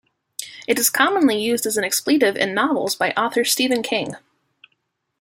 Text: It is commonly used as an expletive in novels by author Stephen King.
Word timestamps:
It 0.67 0.79
is 0.79 0.89
commonly 0.89 1.39
used 1.39 1.67
as 1.67 1.77
an 1.77 1.83
expletive 1.83 2.35
in 2.35 2.55
novels 2.55 2.95
by 2.95 3.11
author 3.11 3.43
Stephen 3.43 3.83
King. 3.83 4.15